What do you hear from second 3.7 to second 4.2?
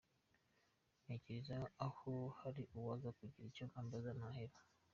ambaza